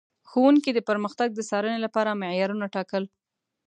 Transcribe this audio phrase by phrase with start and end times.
[0.29, 3.03] ښوونکي د پرمختګ د څارنې لپاره معیارونه ټاکل.